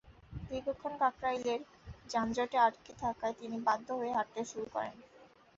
দীর্ঘক্ষণ 0.47 0.93
কাকরাইলের 0.99 1.59
যানজটে 2.09 2.57
আটকে 2.57 2.91
থাকায় 3.01 3.35
তিনি 3.39 3.57
বাধ্য 3.67 3.87
হয়ে 3.93 4.15
হাঁটতে 4.17 4.41
শুরু 4.45 4.67
করেন। 4.73 4.95